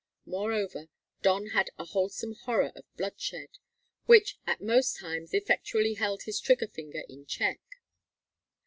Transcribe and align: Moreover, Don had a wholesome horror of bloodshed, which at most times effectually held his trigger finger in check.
Moreover, 0.25 0.87
Don 1.21 1.49
had 1.49 1.69
a 1.77 1.85
wholesome 1.85 2.33
horror 2.33 2.71
of 2.75 2.85
bloodshed, 2.97 3.59
which 4.07 4.39
at 4.47 4.59
most 4.59 4.99
times 4.99 5.31
effectually 5.31 5.93
held 5.93 6.23
his 6.23 6.39
trigger 6.39 6.67
finger 6.67 7.03
in 7.07 7.27
check. 7.27 7.59